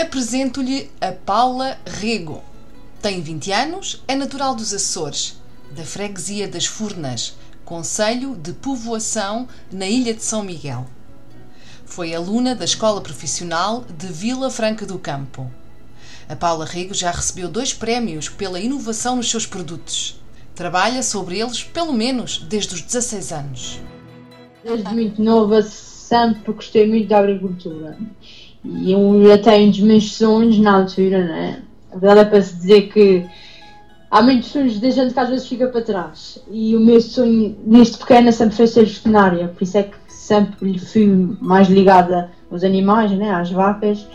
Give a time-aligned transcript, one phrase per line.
[0.00, 2.40] Apresento-lhe a Paula Rego.
[3.02, 5.36] Tem 20 anos, é natural dos Açores,
[5.72, 10.86] da freguesia das Furnas, Conselho de Povoação, na Ilha de São Miguel.
[11.84, 15.50] Foi aluna da Escola Profissional de Vila Franca do Campo.
[16.28, 20.20] A Paula Rego já recebeu dois prémios pela inovação nos seus produtos.
[20.54, 23.80] Trabalha sobre eles pelo menos desde os 16 anos.
[24.62, 27.98] Desde muito nova sempre gostei muito da agricultura.
[28.64, 31.62] E eu até meus sonhos na altura, né?
[31.92, 33.24] A verdade é para se dizer que
[34.10, 36.42] há muitos sonhos da gente que às vezes fica para trás.
[36.50, 39.48] E o meu sonho, desde pequena, sempre foi ser veterinária.
[39.48, 41.06] Por isso é que sempre fui
[41.40, 43.30] mais ligada aos animais, né?
[43.30, 44.06] Às vacas.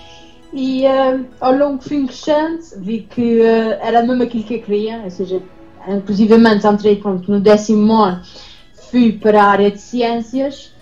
[0.54, 5.02] E uh, ao longo fui crescendo, vi que uh, era mesmo aquilo que eu queria,
[5.04, 5.42] ou seja,
[5.88, 8.22] inclusivamente entrei pronto, no décimo ano,
[8.92, 10.73] fui para a área de ciências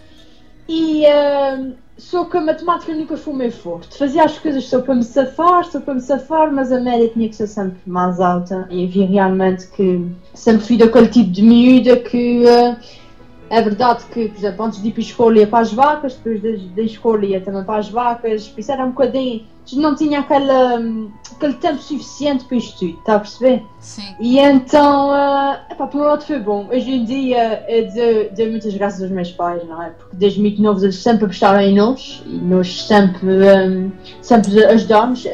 [0.68, 3.98] e uh, só que a matemática nunca foi o meu forte.
[3.98, 7.30] Fazia as coisas só para me safar, só para me safar, mas a média tinha
[7.30, 8.68] que ser sempre mais alta.
[8.72, 12.76] E havia realmente que sempre fui daquele tipo de miúda que uh,
[13.52, 16.16] é verdade que, por exemplo, antes de ir para a escola ia para as vacas,
[16.16, 19.46] depois da, da escola ia também para as vacas, por isso era um bocadinho.
[19.74, 20.82] Não tinha aquela,
[21.36, 23.64] aquele tempo suficiente para isto tudo, está a perceber?
[23.80, 24.16] Sim.
[24.22, 26.70] E então, uh, epá, por um lado foi bom.
[26.72, 29.90] Hoje em dia eu dou, muitas graças aos meus pais, não é?
[29.90, 35.28] Porque desde muito novos eles sempre apostaram em nós e nós sempre, um, sempre ajudamos.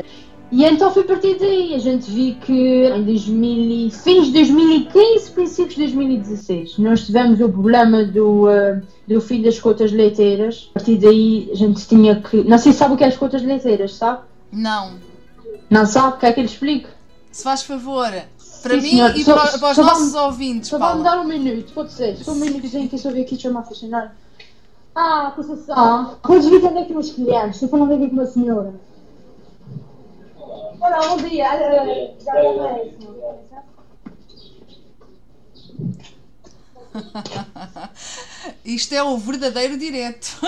[0.49, 5.31] E então foi a partir daí, a gente viu que em 2000, fins de 2015,
[5.31, 10.69] princípios de 2016, nós tivemos o problema do, uh, do fim das cotas leiteiras.
[10.71, 12.43] A partir daí a gente tinha que.
[12.43, 14.21] Não sei se sabe o que é as cotas leiteiras, sabe?
[14.51, 14.93] Não.
[15.69, 16.17] Não sabe?
[16.19, 16.87] Quer que eu lhe explique?
[17.29, 18.09] Se faz favor,
[18.63, 19.15] para Sim, mim senhor.
[19.17, 22.15] e Só- para, para os nossos vamos- ouvintes, Só vamos dar um minuto, pode ser.
[22.17, 24.11] Só um minutozinho que eu só vi aqui chamar a funcionário.
[24.95, 26.15] Ah, Conceição.
[26.23, 28.73] Podes vir atender aqui meus clientes, estou falando aqui com uma senhora.
[30.79, 31.45] Olá, bom dia.
[32.23, 32.91] Já é
[38.63, 40.39] Isto é o verdadeiro direto.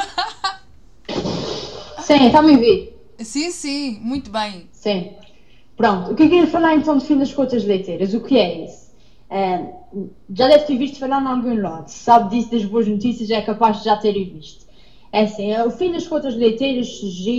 [2.01, 2.95] Sim, está-me a ouvir?
[3.19, 4.67] sim, sim, muito bem.
[4.71, 5.11] Sim.
[5.75, 8.13] Pronto, o que eu queria falar então de fim das cotas leiteiras?
[8.13, 8.89] O que é isso?
[9.29, 9.73] Eh,
[10.33, 11.87] já deve ter visto falar em algum lado.
[11.87, 14.65] Se sabe disso das boas notícias, é capaz de já ter visto.
[15.11, 17.33] É assim, eh, o fim das cotas leiteiras surgiu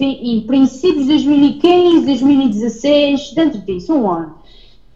[0.00, 4.34] em, princípios de 2015, 2016, dentro disso, um ano.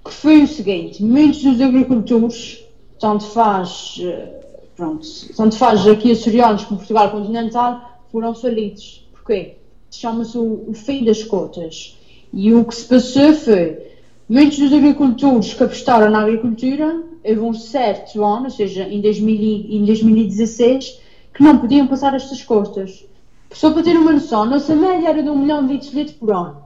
[0.05, 2.65] Que foi o seguinte, muitos dos agricultores,
[2.99, 4.41] tanto faz, eh,
[4.77, 5.07] pronto,
[5.37, 7.77] tanto faz aqui açorianos como Portugal continental,
[8.11, 9.05] foram falidos.
[9.13, 9.53] Porquê?
[9.91, 11.97] Chama-se o, o fim das cotas.
[12.33, 13.77] E o que se passou foi,
[14.29, 19.35] muitos dos agricultores que apostaram na agricultura, houve um certo ano, ou seja, em, 2000,
[19.35, 20.99] e- em 2016,
[21.37, 23.05] que não podiam passar estas cotas.
[23.53, 25.97] Só para ter uma noção, a nossa média era de um milhão de litros de
[25.97, 26.57] leite por ano.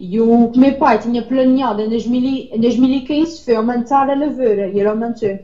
[0.00, 4.14] E o que meu pai tinha planeado em, 2000 e- em 2015 foi aumentar a
[4.14, 5.38] lavoura, e ele aumentou.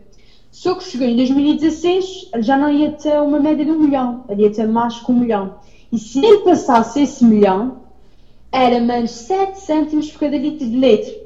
[0.50, 4.24] Só que chegou em 2016, ele já não ia ter uma média de um milhão,
[4.28, 5.54] ele ia ter mais que um milhão.
[5.92, 7.82] E se ele passasse esse milhão,
[8.50, 11.16] era menos 7 cêntimos por cada litro de leite.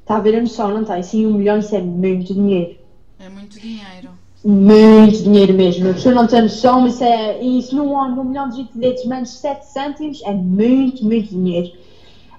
[0.00, 0.96] Está a ver a noção, não está?
[0.96, 2.76] Assim, um milhão, isso é muito dinheiro.
[3.20, 4.08] É muito dinheiro.
[4.44, 5.92] Muito dinheiro mesmo.
[5.92, 9.66] Pessoa não tem noção, mas é, isso num ano, um milhão de leite, menos 7
[9.66, 11.72] cêntimos, é muito, muito dinheiro.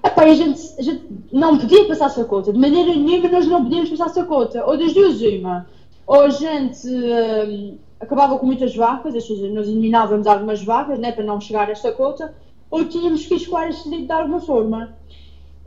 [0.02, 3.62] Epá, a gente, a gente não podia passar essa cota, de maneira nenhuma nós não
[3.62, 4.64] podíamos passar essa cota.
[4.64, 5.66] Ou das duas, uma.
[6.06, 11.12] Ou a gente hum, acabava com muitas vacas, ou seja, nós eliminávamos algumas vacas, né,
[11.12, 12.34] para não chegar a esta cota,
[12.70, 14.96] ou tínhamos que escoar este leite de alguma forma.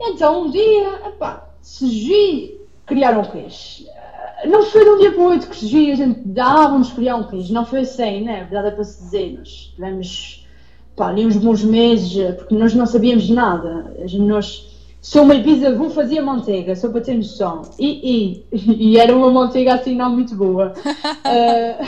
[0.00, 3.84] Então, um dia, epá, surgiu, criaram um queijo.
[4.46, 7.16] Não foi de um dia para o outro que surgiu, a gente dá, vamos criar
[7.16, 7.26] um.
[7.50, 8.40] Não foi assim, né?
[8.40, 9.38] A verdade é para se dizer.
[9.38, 10.46] Nós tivemos,
[10.96, 13.92] pá, ali uns bons meses, eh, porque nós não sabíamos nada.
[13.98, 14.66] A Nós,
[15.00, 17.62] só uma bisavô fazia manteiga, só para ter noção.
[17.78, 20.72] E, e, e era uma manteiga assim não muito boa.
[21.26, 21.78] Eh,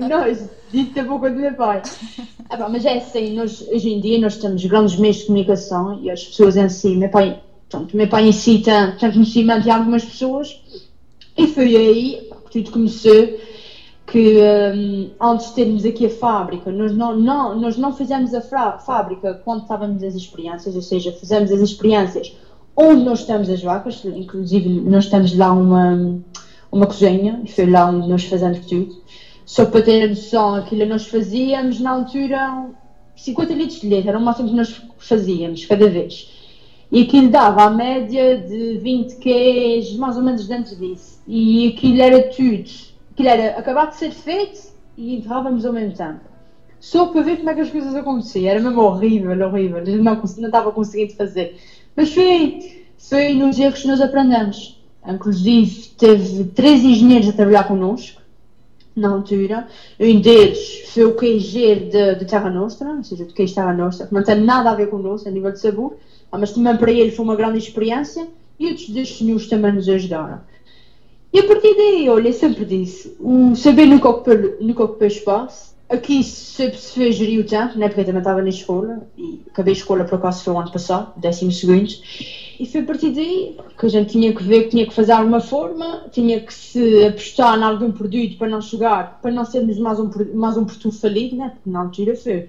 [0.08, 1.82] nós, dito da boca do meu pai.
[2.48, 5.98] Ah, pá, mas é assim, nós, hoje em dia nós temos grandes meios de comunicação
[6.00, 7.38] e as pessoas em si, meu pai,
[7.68, 10.58] pronto, meu pai tem, tem conhecimento de algumas pessoas
[11.36, 13.38] e foi aí que tudo começou.
[14.06, 18.40] que um, antes de termos aqui a fábrica, nós não, não, nós não fizemos a
[18.78, 22.32] fábrica quando estávamos as experiências, ou seja, fizemos as experiências
[22.76, 26.20] onde nós temos as vacas, inclusive nós temos lá uma,
[26.70, 29.02] uma cozinha, e foi lá onde nós fazemos tudo.
[29.44, 32.66] Só para ter a noção, aquilo nós fazíamos na altura
[33.16, 36.35] 50 litros de leite, era o máximo que nós fazíamos cada vez.
[36.90, 41.20] E aquilo dava a média de 20 queijos, mais ou menos dentro disso.
[41.26, 42.70] E aquilo era tudo.
[43.12, 46.20] Aquilo era acabar de ser feito e enterrávamos ao mesmo tempo.
[46.78, 48.50] Só para ver como é que as coisas aconteciam.
[48.50, 49.82] Era mesmo horrível, horrível.
[50.02, 51.58] Não, não estava conseguindo fazer.
[51.96, 54.80] Mas foi, foi nos erros que nós aprendemos.
[55.06, 58.20] Inclusive, teve três engenheiros a trabalhar connosco
[58.96, 59.68] na altura.
[60.00, 64.06] Um deles foi o queijeiro de, de Terra Nostra, ou seja, de queijo Terra Nostra,
[64.06, 65.96] que não tem nada a ver connosco a nível de sabor,
[66.32, 68.26] ah, mas também para ele foi uma grande experiência
[68.58, 70.40] e outros dos senhores também nos ajudaram.
[71.32, 75.75] E a partir daí, olha, sempre disse, o saber nunca ocupou, nunca ocupou espaço.
[75.88, 79.72] Aqui se fez gerir o tempo, né, porque eu também estava na escola, e acabei
[79.72, 81.88] a escola por acaso foi o ano passado, décimo segundo.
[82.58, 85.12] E foi a partir daí que a gente tinha que ver que tinha que fazer
[85.12, 89.78] alguma forma, tinha que se apostar em algum produto para não chegar, para não sermos
[89.78, 91.52] mais um, mais um produto falido, né?
[91.54, 92.48] porque na altura foi,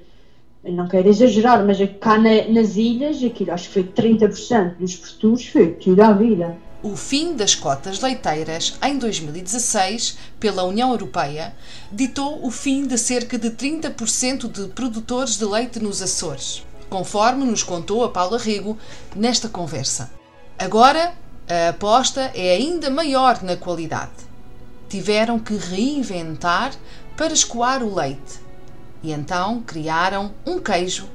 [0.64, 4.96] eu não quero exagerar, mas cá na, nas ilhas, aquilo acho que foi 30% dos
[4.96, 6.58] produtos, foi tudo à vida.
[6.84, 11.56] O fim das cotas leiteiras em 2016 pela União Europeia
[11.92, 17.64] ditou o fim de cerca de 30% de produtores de leite nos Açores conforme nos
[17.64, 18.78] contou a Paula Rego
[19.16, 20.12] nesta conversa.
[20.58, 21.14] Agora,
[21.50, 24.28] a aposta é ainda maior na qualidade.
[24.90, 26.74] Tiveram que reinventar
[27.16, 28.40] para escoar o leite
[29.04, 31.08] e então criaram um queijo,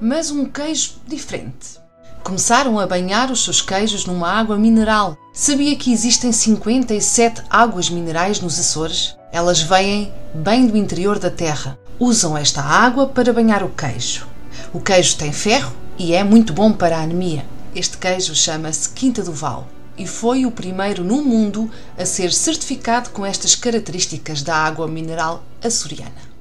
[0.00, 1.83] mas um queijo diferente.
[2.24, 5.14] Começaram a banhar os seus queijos numa água mineral.
[5.30, 9.14] Sabia que existem 57 águas minerais nos Açores?
[9.30, 11.78] Elas vêm bem do interior da terra.
[12.00, 14.26] Usam esta água para banhar o queijo.
[14.72, 17.44] O queijo tem ferro e é muito bom para a anemia.
[17.74, 19.68] Este queijo chama-se Quinta do Val
[19.98, 25.44] e foi o primeiro no mundo a ser certificado com estas características da água mineral
[25.62, 26.34] açoriana.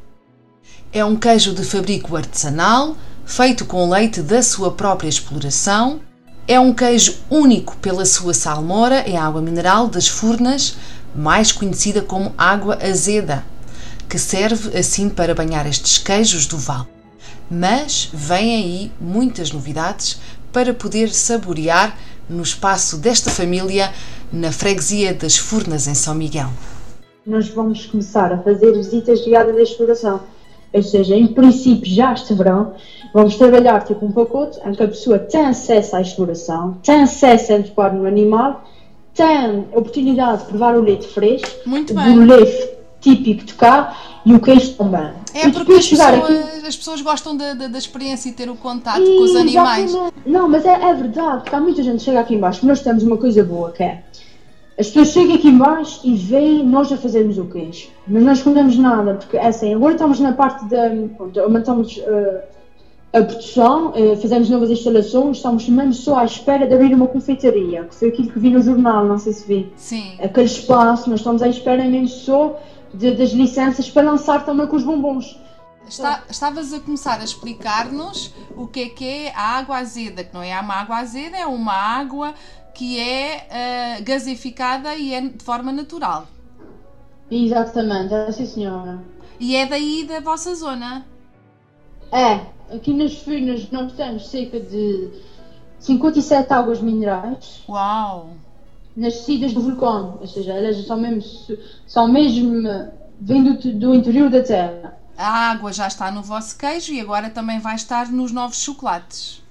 [0.94, 6.01] É um queijo de fabrico artesanal, feito com leite da sua própria exploração.
[6.47, 10.75] É um queijo único pela sua salmoura em água mineral das Furnas,
[11.15, 13.43] mais conhecida como água azeda,
[14.09, 16.87] que serve assim para banhar estes queijos do Val
[17.49, 20.19] mas vêm aí muitas novidades
[20.51, 21.97] para poder saborear
[22.29, 23.91] no espaço desta família
[24.31, 26.49] na freguesia das Furnas em São Miguel.
[27.25, 30.21] Nós vamos começar a fazer visitas guiadas de exploração,
[30.73, 32.73] ou seja, em princípio já este verão
[33.13, 37.53] vamos trabalhar tipo um pacote em que a pessoa tem acesso à exploração, tem acesso
[37.53, 38.63] a entrar no animal,
[39.13, 39.27] tem
[39.73, 42.17] a oportunidade de provar o leite fresco, Muito bem.
[42.17, 45.11] o leite típico de cá e o queijo também.
[45.35, 46.67] É porque as pessoas, aqui...
[46.67, 49.93] as pessoas, gostam da, da, da, experiência e ter o contato e, com os animais.
[50.25, 53.03] Não, mas é, é, verdade, porque há muita gente que chega aqui embaixo, nós temos
[53.03, 54.03] uma coisa boa que é
[54.77, 58.75] as pessoas chegam aqui embaixo e veem nós a fazermos o queijo, mas não escondemos
[58.77, 60.89] nada, porque é assim, agora estamos na parte da.
[61.43, 62.41] aumentamos uh,
[63.13, 67.83] a produção, uh, fizemos novas instalações, estamos mesmo só à espera de abrir uma confeitaria,
[67.83, 69.73] que foi aquilo que vi no jornal, não sei se vi.
[69.75, 70.17] Sim.
[70.19, 72.59] Aquele espaço, nós estamos à espera mesmo só
[72.91, 75.39] de, das licenças para lançar também com os bombons.
[75.87, 80.33] Está, estavas a começar a explicar-nos o que é que é a água azeda, que
[80.33, 82.33] não é uma água azeda, é uma água
[82.73, 86.27] que é uh, gasificada e é de forma natural.
[87.30, 88.99] Exatamente, é sim senhora.
[89.39, 91.06] E é daí da vossa zona?
[92.11, 92.42] É,
[92.73, 95.09] aqui nas Furnas nós temos cerca de
[95.80, 97.63] 57 águas minerais.
[97.68, 98.30] Uau!
[98.95, 101.21] nascidas do vulcão, ou seja, elas são mesmo,
[101.87, 104.97] são mesmo vindo do interior da Terra.
[105.18, 109.43] A água já está no vosso queijo e agora também vai estar nos novos chocolates.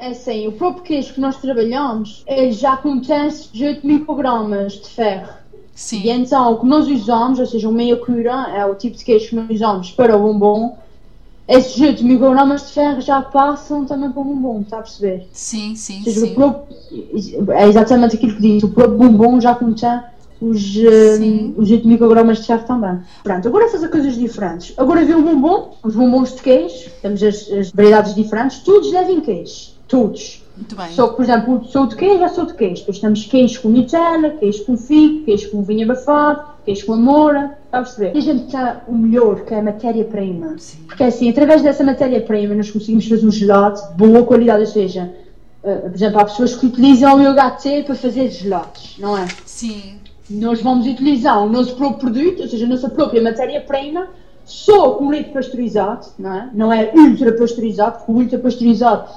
[0.00, 5.28] É assim, o próprio queijo que nós trabalhamos, ele já contém 18 microgramas de ferro.
[5.74, 6.00] Sim.
[6.02, 9.04] E então, o que nós usamos, ou seja, o meia cura, é o tipo de
[9.04, 10.78] queijo que nós usamos para o bombom,
[11.46, 15.28] esses 18 microgramas de ferro já passam também para o bombom, está a perceber?
[15.32, 16.34] Sim, sim, seja, sim.
[16.34, 16.76] Próprio,
[17.50, 20.00] é exatamente aquilo que diz, o próprio bombom já contém
[20.40, 23.00] os, um, os 8 microgramas de ferro também.
[23.22, 24.72] Pronto, agora fazer coisas diferentes.
[24.78, 29.20] Agora vê o bombom, os bombons de queijo, temos as, as variedades diferentes, todos levem
[29.20, 30.42] queijo, todos.
[30.56, 30.88] Muito bem.
[30.92, 32.80] Só que, por exemplo, sou de queijo é só de queijo.
[32.80, 37.58] Depois temos queijo com Nutella, queijo com figo, queijo com vinho abafado, queijo com amora.
[37.64, 38.14] Está a perceber?
[38.14, 40.56] E a gente está o melhor, que é a matéria-prima.
[40.86, 44.60] Porque assim, através dessa matéria-prima, nós conseguimos fazer um gelado de boa qualidade.
[44.60, 45.12] Ou seja,
[45.64, 49.26] uh, por exemplo, há pessoas que utilizam o UHT para fazer gelados, não é?
[49.44, 49.94] Sim.
[50.28, 54.08] nós vamos utilizar o nosso próprio produto, ou seja, a nossa própria matéria-prima,
[54.44, 56.50] só com leite pasteurizado, não é?
[56.52, 59.08] Não é ultra pasteurizado, porque o ultra pasteurizado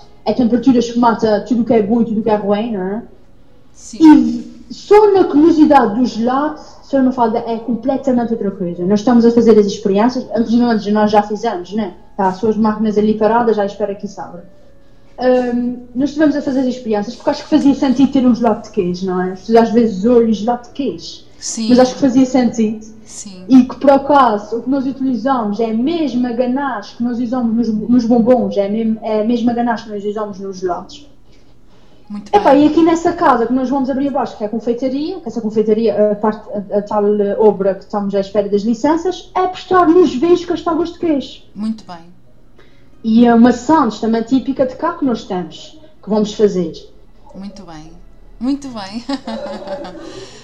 [0.92, 3.04] que mata tudo que é bom e tudo que é ruim, não é?
[3.74, 3.98] Sim.
[4.70, 7.04] E só na curiosidade do gelado, Sra.
[7.04, 8.86] Mafalda, é completamente outra coisa.
[8.86, 11.94] Nós estamos a fazer as experiências, inclusive nós já fizemos, né?
[12.12, 14.46] Está as suas máquinas ali paradas, já espera que abra.
[15.20, 18.64] Hum, nós estivemos a fazer as experiências porque acho que fazia sentido ter um gelado
[18.64, 19.34] de queijo, não é?
[19.34, 21.70] Às vezes olham gelado de queijo, Sim.
[21.70, 22.86] mas acho que fazia sentido.
[23.14, 23.46] Sim.
[23.48, 27.56] E que por acaso o que nós utilizamos é a mesma ganache que nós usamos
[27.56, 31.08] nos, nos bombons, é a, mesma, é a mesma ganache que nós usamos nos gelados.
[32.10, 32.66] Muito Epá, bem.
[32.66, 35.40] e aqui nessa casa que nós vamos abrir abaixo, que é a confeitaria, que essa
[35.42, 39.42] confeitaria, a, parte, a, a tal eh, obra que estamos à espera das licenças, é
[39.42, 41.44] apostar nos vinhos com as tábuas de queijo.
[41.54, 42.12] Muito bem.
[43.04, 46.74] E é uma sandes também típica de cá que nós temos, que vamos fazer.
[47.36, 47.92] Muito bem.
[48.40, 49.04] Muito bem.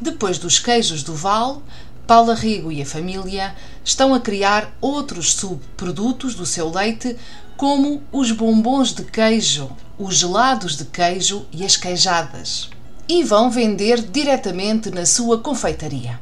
[0.00, 1.62] Depois dos queijos do Val,
[2.06, 7.16] Paula Rigo e a família estão a criar outros subprodutos do seu leite,
[7.56, 12.68] como os bombons de queijo, os gelados de queijo e as queijadas.
[13.08, 16.20] E vão vender diretamente na sua confeitaria.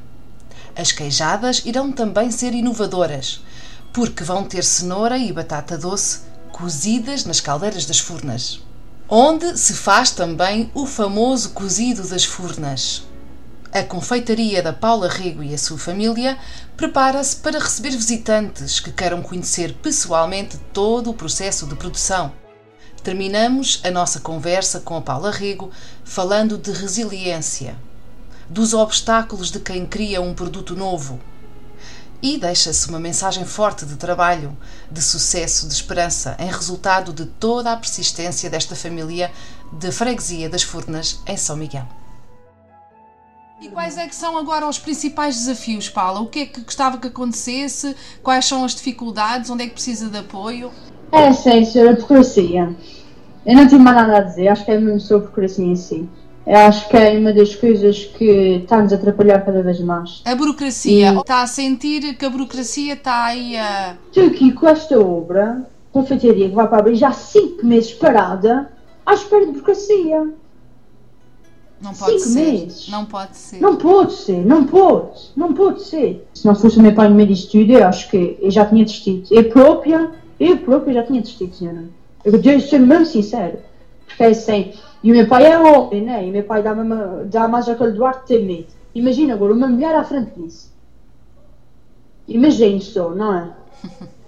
[0.76, 3.41] As queijadas irão também ser inovadoras,
[3.93, 6.21] porque vão ter cenoura e batata doce
[6.52, 8.61] cozidas nas caldeiras das furnas,
[9.09, 13.05] onde se faz também o famoso cozido das furnas.
[13.75, 16.37] A confeitaria da Paula Rego e a sua família
[16.76, 22.35] prepara-se para receber visitantes que queiram conhecer pessoalmente todo o processo de produção.
[23.02, 25.71] Terminamos a nossa conversa com a Paula Rego
[26.05, 27.75] falando de resiliência,
[28.47, 31.19] dos obstáculos de quem cria um produto novo.
[32.21, 34.55] E deixa-se uma mensagem forte de trabalho,
[34.91, 39.33] de sucesso, de esperança, em resultado de toda a persistência desta família
[39.73, 42.01] de freguesia das Furnas em São Miguel.
[43.62, 46.19] E quais é que são agora os principais desafios, Paula?
[46.19, 47.95] O que é que gostava que acontecesse?
[48.21, 49.50] Quais são as dificuldades?
[49.50, 50.73] Onde é que precisa de apoio?
[51.12, 52.75] É, sim, senhora, a burocracia.
[53.47, 55.76] Eu não tenho mais nada a dizer, acho que é mesmo sobre a burocracia em
[55.76, 56.09] si.
[56.45, 60.23] Eu acho que é uma das coisas que está-nos a atrapalhar cada vez mais.
[60.25, 61.12] A burocracia.
[61.12, 61.21] Sim.
[61.21, 63.97] Está a sentir que a burocracia está aí a.
[64.09, 68.73] Estou aqui com esta obra, confeitaria que vai para abrir já há 5 meses parada,
[69.07, 70.35] à espera de burocracia.
[71.83, 72.53] Não pode Cinco ser.
[72.53, 72.89] meses.
[72.89, 73.61] Não pode ser.
[73.61, 76.27] Não pode ser, não pode, não pode ser.
[76.33, 78.65] Se não fosse o meu pai no meio disto tudo, eu acho que eu já
[78.67, 79.27] tinha desistido.
[79.33, 81.85] Eu própria, eu própria já tinha desistido, senhora.
[82.25, 83.59] Eu devo ser mesmo sincero.
[84.07, 84.73] Porque é assim,
[85.03, 86.25] e o meu pai é homem, né?
[86.25, 88.67] E o meu pai dá, -me, dá mais aquele Duarte de ter medo.
[88.95, 90.71] Imagina agora uma mulher à frente disso.
[92.29, 93.51] Imagine só, não é?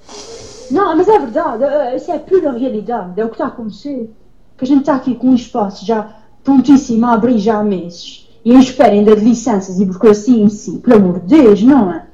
[0.70, 4.10] Não, mas é verdade, é- isso é pura realidade, é o que está a acontecer.
[4.56, 8.28] Que a gente está aqui com um espaço já prontíssimo a abrir já há meses.
[8.44, 11.90] E eu espero ainda de licenças e burocracia em si, pelo amor de Deus, não
[11.90, 12.06] é?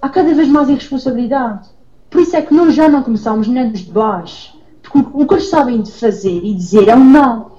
[0.00, 1.68] Há cada vez mais irresponsabilidade.
[2.10, 4.58] Por isso é que nós já não começamos nem dos de baixo.
[4.82, 7.52] Porque o que eles sabem de fazer e dizer é um não.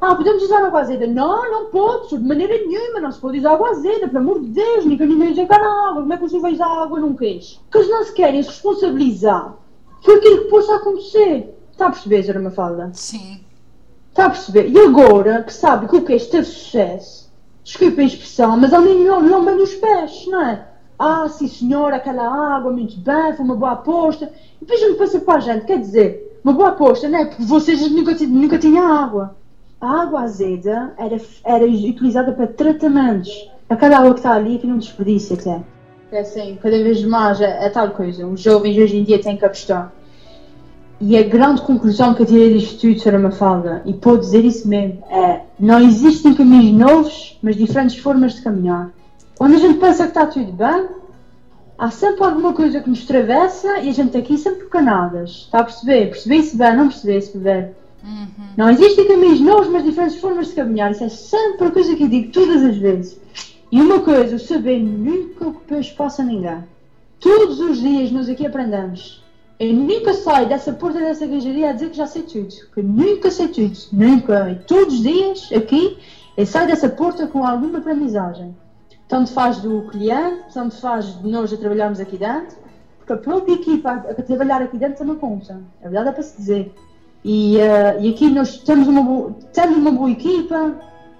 [0.00, 1.06] Ah, podemos usar água azeda?
[1.06, 4.48] Não, não pode, de maneira nenhuma, não se pode usar água azeda, pelo amor de
[4.50, 7.58] Deus, ninguém ninguém usa na água, como é que você vai usar água num queijo?
[7.62, 9.56] Porque eles não se querem se responsabilizar
[10.04, 11.58] por aquilo que possa acontecer.
[11.72, 12.90] Está a perceber, Zara Mafalda?
[12.92, 13.40] Sim.
[14.16, 14.70] Está a perceber?
[14.70, 17.30] E agora que sabe que o queijo teve sucesso,
[17.62, 20.66] desculpa a expressão, mas ao menos não bem nos pés, não é?
[20.98, 24.32] Ah, sim senhor, aquela água, muito bem, foi uma boa aposta.
[24.56, 27.26] E depois a gente pensa para a gente, quer dizer, uma boa aposta, não é?
[27.26, 29.36] Porque vocês nunca, nunca tinham água.
[29.78, 33.50] A água azeda era, era utilizada para tratamentos.
[33.68, 35.60] Aquela água que está ali que não desperdiça até.
[36.10, 38.26] É assim, cada vez mais é, é tal coisa.
[38.26, 39.92] Os jovens hoje em dia têm que apostar.
[41.00, 43.18] E a grande conclusão que eu tirei disto tudo, Sra.
[43.18, 48.42] Mafalda, e pode dizer isso mesmo, é não existem caminhos novos, mas diferentes formas de
[48.42, 48.90] caminhar.
[49.36, 50.86] Quando a gente pensa que está tudo bem,
[51.78, 55.30] há sempre alguma coisa que nos travessa e a gente aqui sempre canadas.
[55.44, 56.10] Está a perceber?
[56.10, 57.70] Perceber-se bem, não perceber-se bem.
[58.02, 58.26] Uhum.
[58.56, 60.92] Não existem caminhos novos, mas diferentes formas de caminhar.
[60.92, 63.20] Isso é sempre a coisa que eu digo todas as vezes.
[63.70, 66.64] E uma coisa, o saber nunca ocupou espaço a ninguém.
[67.20, 69.25] Todos os dias nós aqui aprendemos.
[69.58, 72.54] Eu nunca saio dessa porta dessa queijaria a dizer que já sei tudo.
[72.74, 73.72] Que nunca sei tudo.
[73.92, 74.50] Nunca.
[74.50, 75.98] E todos os dias aqui
[76.36, 78.54] eu saio dessa porta com alguma aprendizagem.
[79.08, 82.56] Tanto faz do cliente, tanto faz de nós a trabalharmos aqui dentro,
[82.98, 85.60] porque a própria equipa a, trabalhar aqui dentro também conta.
[85.82, 86.74] A verdade é para se dizer.
[87.24, 90.74] E, eh, e aqui nós temos uma, bo- temos uma boa equipa,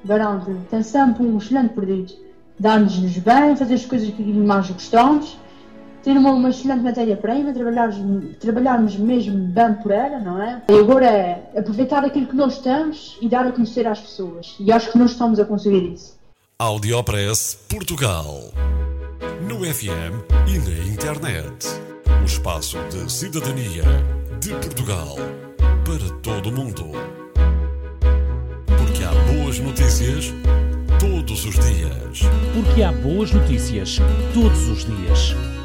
[0.05, 2.13] garanto, tem sempre um excelente produto.
[2.59, 5.39] Dá-nos bem, fazer as coisas que mais gostamos,
[6.07, 10.63] ter uma, uma excelente matéria-prima, trabalharmos, trabalharmos mesmo bem por ela, não é?
[10.69, 14.55] E agora é aproveitar aquilo que nós temos e dar a conhecer às pessoas.
[14.61, 16.17] E acho que nós estamos a conseguir isso.
[16.61, 18.41] Audiopress Portugal.
[19.49, 21.67] No FM e na internet.
[22.23, 23.83] O espaço de cidadania
[24.41, 25.17] de Portugal
[25.85, 26.85] para todo o mundo.
[28.79, 30.33] Porque há boas notícias
[31.01, 32.21] todos os dias.
[32.55, 33.99] Porque há boas notícias
[34.33, 35.56] todos os dias.